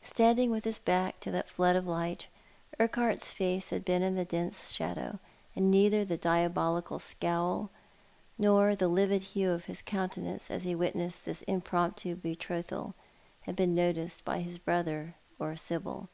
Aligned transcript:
Standing 0.00 0.50
with 0.50 0.64
his 0.64 0.78
back 0.78 1.20
to 1.20 1.30
that 1.30 1.46
flood 1.50 1.76
of 1.76 1.86
light, 1.86 2.26
Urquhart's 2.80 3.34
face 3.34 3.68
had 3.68 3.84
been 3.84 4.00
iu 4.16 4.24
dense 4.24 4.72
shadow, 4.72 5.18
and 5.54 5.70
neither 5.70 6.06
the 6.06 6.16
diabolical 6.16 6.98
scowl 6.98 7.68
nor 8.38 8.74
the 8.74 8.88
livid 8.88 9.20
hue 9.22 9.50
of 9.50 9.66
his 9.66 9.82
countenance 9.82 10.50
as 10.50 10.62
he 10.64 10.74
witnessed 10.74 11.26
this 11.26 11.42
impromptu 11.42 12.14
betrothal 12.16 12.94
had 13.42 13.56
been 13.56 13.74
noticed 13.74 14.24
by 14.24 14.38
his 14.38 14.56
brother 14.56 15.16
or 15.38 15.54
Sibyl. 15.54 16.08